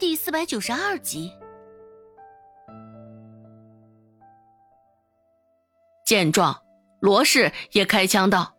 [0.00, 1.30] 第四百九十二集。
[6.06, 6.58] 见状，
[7.00, 8.54] 罗氏也开腔道：“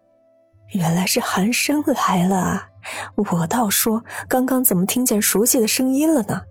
[0.76, 2.70] 原来是寒生来了啊，
[3.16, 6.44] 我倒说刚刚怎么听见熟悉的声音了呢？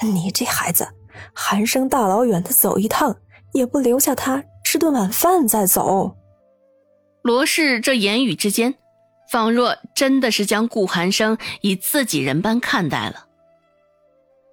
[0.00, 0.88] 你这孩子，
[1.34, 3.14] 寒生大老远的走一趟，
[3.52, 6.16] 也不留下他吃顿晚饭再走。”
[7.20, 8.76] 罗氏这言语之间。
[9.30, 13.28] 仿若真的是将顾寒生以自己人般看待了，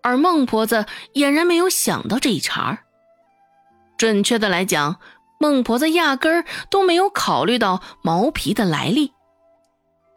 [0.01, 2.79] 而孟婆子俨然没有想到这一茬儿。
[3.97, 4.99] 准确的来讲，
[5.39, 9.13] 孟婆子压根儿都没有考虑到毛皮的来历。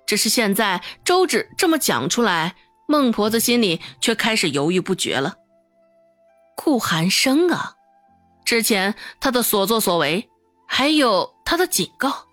[0.07, 2.55] 只是现在周芷这么讲出来，
[2.87, 5.37] 孟婆子心里却开始犹豫不决了。
[6.55, 7.75] 顾寒生啊，
[8.45, 10.29] 之前他的所作所为，
[10.69, 12.27] 还有他的警告。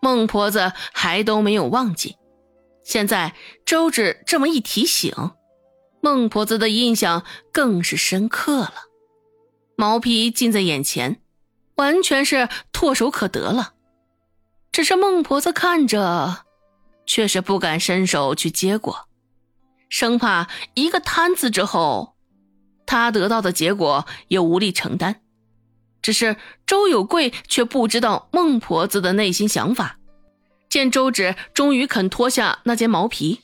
[0.00, 2.16] 孟婆子还都没有忘记，
[2.84, 3.34] 现在
[3.64, 5.14] 周芷这么一提醒，
[6.04, 8.74] 孟婆子的印象更是深刻了。
[9.74, 11.22] 毛皮近在眼前，
[11.76, 13.72] 完全是唾手可得了。
[14.70, 16.44] 只是孟婆子看着，
[17.06, 19.08] 却是不敢伸手去接过，
[19.88, 22.14] 生怕一个贪字之后，
[22.84, 25.22] 他得到的结果也无力承担。
[26.02, 26.36] 只是
[26.66, 29.98] 周有贵却不知道孟婆子的内心想法，
[30.68, 33.40] 见周芷终于肯脱下那件毛皮，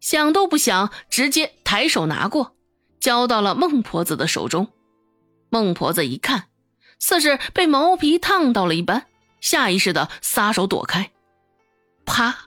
[0.00, 2.56] 想都不想，直接抬手拿过，
[2.98, 4.68] 交到了孟婆子的手中。
[5.50, 6.44] 孟婆子一看，
[6.98, 9.06] 似是被毛皮烫到了一般，
[9.40, 11.10] 下意识的撒手躲开，
[12.04, 12.46] 啪，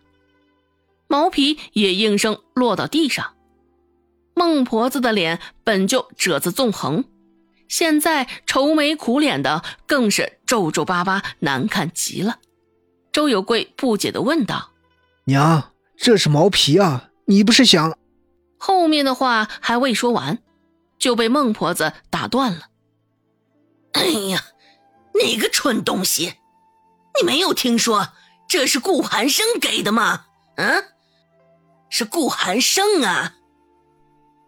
[1.07, 3.33] 毛皮也应声落到地上。
[4.35, 7.05] 孟婆子的脸本就褶子纵横。
[7.69, 12.39] 现在愁眉苦脸的，更是皱皱巴巴，难看极了。
[13.11, 14.71] 周有贵不解的问道
[15.25, 17.09] ：“娘，这是毛皮啊？
[17.25, 17.97] 你不是想……”
[18.57, 20.39] 后面的话还未说完，
[20.97, 22.67] 就被孟婆子打断了。
[23.93, 24.41] “哎呀，
[25.21, 26.35] 你个蠢东西，
[27.19, 28.09] 你没有听说
[28.47, 30.25] 这是顾寒生给的吗？
[30.55, 30.83] 嗯，
[31.89, 33.35] 是顾寒生啊。”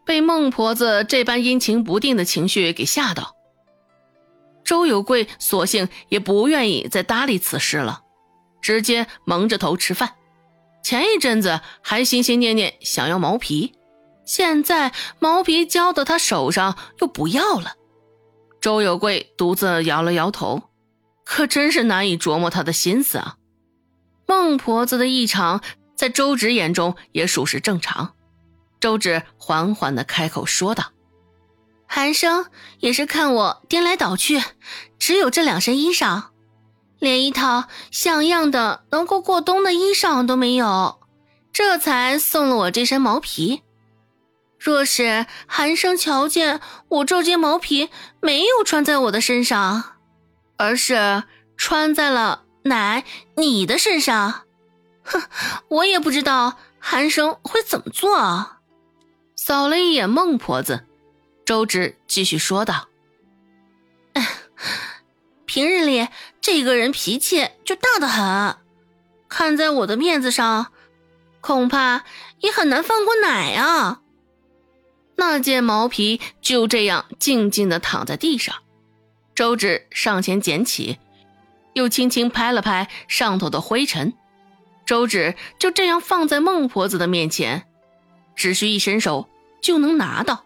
[0.05, 3.35] 被孟婆子这般阴晴不定的情绪给吓到，
[4.63, 8.03] 周有贵索性也不愿意再搭理此事了，
[8.61, 10.13] 直接蒙着头吃饭。
[10.85, 13.73] 前一阵子还心心念念想要毛皮，
[14.23, 17.73] 现在毛皮交到他手上又不要了。
[18.61, 20.61] 周有贵独自摇了摇头，
[21.23, 23.37] 可真是难以琢磨他的心思啊。
[24.27, 25.63] 孟婆子的异常，
[25.95, 28.13] 在周芷眼中也属实正常。
[28.79, 30.91] 周芷缓缓的开口说道
[31.89, 32.45] ：“寒生
[32.77, 34.39] 也是看我颠来倒去，
[34.99, 36.25] 只有这两身衣裳，
[37.05, 40.99] 连一套像样的能够过冬的衣裳都没有，
[41.53, 43.61] 这才送了我这身毛皮。
[44.57, 47.89] 若是寒生瞧见我这件毛皮
[48.19, 49.97] 没有穿在我的身上，
[50.57, 51.23] 而是
[51.55, 53.03] 穿在了乃
[53.35, 54.41] 你的身上，
[55.03, 55.21] 哼，
[55.67, 58.61] 我也不知道寒生会怎么做啊。”
[59.37, 60.85] 扫了一眼孟婆子，
[61.45, 62.87] 周芷继续说道
[65.45, 66.07] ：“平日里
[66.45, 68.57] 这个人脾气就大得很，
[69.27, 70.67] 看在我的面子上，
[71.41, 72.03] 恐怕
[72.41, 74.01] 也很难放过奶啊。”
[75.17, 78.57] 那件毛皮就这样静静的躺在地上，
[79.33, 80.99] 周芷上前捡起，
[81.73, 84.13] 又轻轻拍了拍上头的灰尘，
[84.85, 87.65] 周芷就这样放在孟婆子的面前，
[88.35, 89.27] 只需一伸手。
[89.61, 90.43] 就能拿到，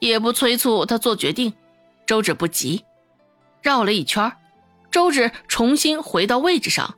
[0.00, 1.54] 也不催促他做决定。
[2.06, 2.84] 周芷不急，
[3.62, 4.32] 绕了一圈，
[4.96, 6.94] 周芷重新回到位置上，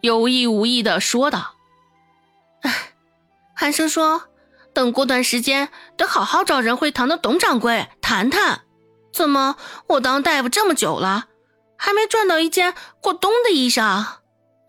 [0.00, 1.56] 有意无意的说道
[3.54, 4.22] ：“寒生说，
[4.72, 8.62] 等过段时间得好好找仁惠堂的董掌柜谈谈。
[9.12, 9.56] 怎么
[9.88, 11.26] 我当大夫这么久了，
[11.76, 14.06] 还没赚到一件过冬的衣裳？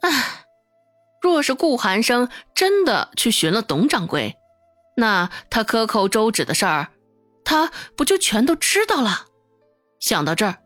[0.01, 0.45] 唉，
[1.21, 4.35] 若是顾寒生真的去寻了董掌柜。”
[4.97, 6.89] 那他克扣周芷的事儿，
[7.45, 9.27] 他不就全都知道了？
[10.01, 10.57] 想到这儿，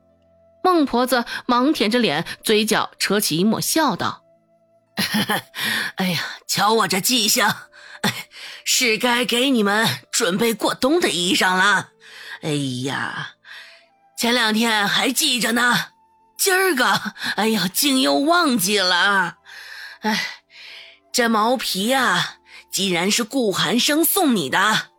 [0.64, 4.24] 孟婆子忙舔着脸，嘴角扯起一抹笑道
[5.96, 7.48] ：“哎呀，瞧我这记性，
[8.66, 11.90] 是该给你们准备过冬的衣裳了。
[12.42, 12.50] 哎
[12.86, 13.32] 呀，
[14.18, 15.88] 前两天还记着呢，
[16.38, 19.38] 今儿个，哎呀，竟又忘记了。
[20.02, 20.20] 哎，
[21.12, 22.38] 这毛皮呀。”
[22.72, 24.92] 既然是顾寒生送你的，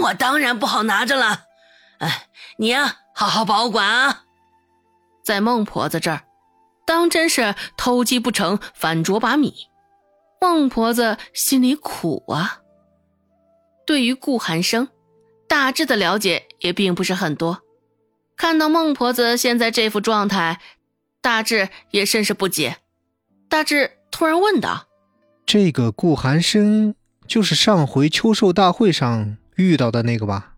[0.00, 1.42] 我当然不好拿着了。
[1.98, 4.22] 哎，你呀，好好保管啊。
[5.24, 6.22] 在孟婆子这儿，
[6.86, 9.52] 当真是偷鸡不成反啄把米。
[10.40, 12.60] 孟婆子心里苦啊。
[13.86, 14.88] 对于顾寒生，
[15.48, 17.62] 大致的了解也并不是很多。
[18.36, 20.60] 看到孟婆子现在这副状态，
[21.20, 22.78] 大志也甚是不解。
[23.48, 24.88] 大志突然问道
[25.46, 26.94] ：“这个顾寒生
[27.28, 30.54] 就是上回秋狩大会上遇到的那个吧？”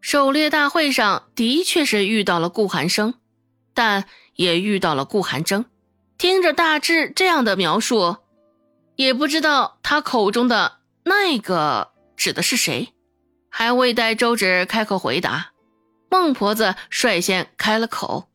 [0.00, 3.14] 狩猎大会上的确是遇到了顾寒生，
[3.76, 4.06] 但
[4.36, 5.66] 也遇到了顾寒征。
[6.16, 8.16] 听着大志这样的描述，
[8.96, 12.94] 也不知道他口中的那个指的是谁。
[13.50, 15.52] 还未待周芷开口回答，
[16.10, 18.30] 孟婆子率先开了口：“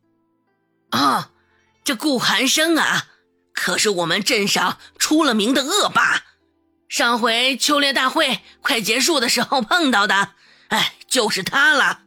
[0.90, 1.30] 啊，
[1.82, 3.08] 这顾寒生啊，
[3.52, 6.22] 可是我们镇上出了名的恶霸。
[6.88, 10.34] 上回秋猎大会快结束的时候碰到的，
[10.68, 12.02] 哎，就是他了。”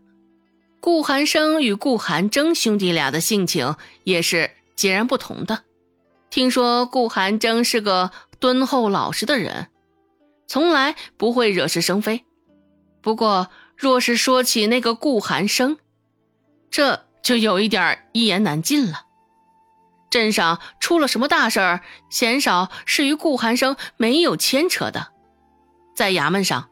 [0.86, 5.64] 顾寒生与顾寒征兄弟俩的性情也是截然不同的。
[6.30, 9.70] 听说顾寒征是个敦厚老实的人，
[10.46, 12.24] 从来不会惹是生非。
[13.02, 15.80] 不过，若是说起那个顾寒生，
[16.70, 19.06] 这就有一点一言难尽了。
[20.12, 21.82] 镇上出了什么大事儿，
[22.12, 25.08] 鲜少是与顾寒生没有牵扯的。
[25.96, 26.70] 在衙门上，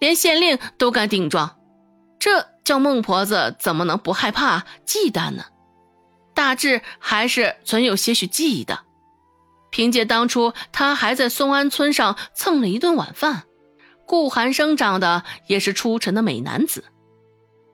[0.00, 1.60] 连县令都敢顶撞，
[2.18, 5.44] 这叫孟婆子怎么能不害怕忌惮呢？
[6.34, 8.80] 大致还是存有些许记忆的。
[9.70, 13.44] 凭借当初他还在松安村上蹭了一顿晚饭。
[14.04, 16.84] 顾寒生长得也是出尘的美男子，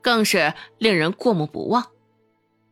[0.01, 1.87] 更是令人过目不忘。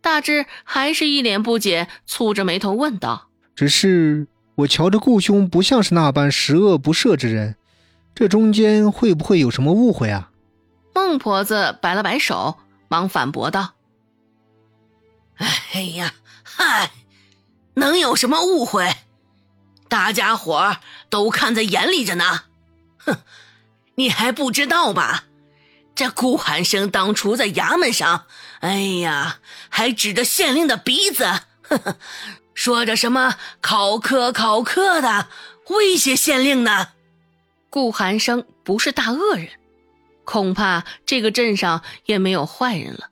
[0.01, 7.57] 大志还是一脸不解，蹙着眉头问道：“只是我瞧着顾兄不像是那般十恶不赦之人，
[8.15, 10.31] 这中间会不会有什么误会啊？”
[10.97, 12.57] 孟婆子摆了摆手，
[12.89, 13.75] 忙反驳道
[15.37, 16.91] ：“哎呀，嗨，
[17.75, 18.97] 能有什么误会？
[19.91, 20.79] 大家伙
[21.11, 22.45] 都看在眼里着呢。
[22.97, 23.19] 哼！”
[23.97, 25.25] 你还不知道吧？
[25.95, 28.25] 这顾寒生当初在衙门上，
[28.61, 31.25] 哎呀，还指着县令的鼻子，
[31.61, 31.99] 呵呵，
[32.55, 35.29] 说着什么考科考科的，
[35.69, 36.89] 威胁县令呢。
[37.69, 39.51] 顾寒生不是大恶人，
[40.26, 43.11] 恐怕这个镇上也没有坏人了。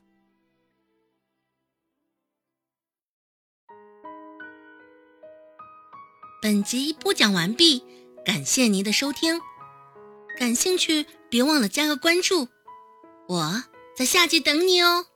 [6.43, 7.83] 本集播讲完毕，
[8.27, 9.41] 感谢您的收听。
[10.37, 12.49] 感兴趣，别忘了加个关注，
[13.29, 13.65] 我
[13.97, 15.07] 在下集等你哦。